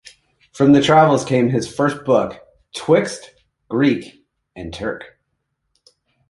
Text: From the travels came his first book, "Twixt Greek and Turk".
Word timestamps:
From 0.51 0.71
the 0.73 0.81
travels 0.81 1.23
came 1.23 1.49
his 1.49 1.71
first 1.71 2.05
book, 2.05 2.41
"Twixt 2.75 3.35
Greek 3.69 4.25
and 4.55 4.73
Turk". 4.73 5.19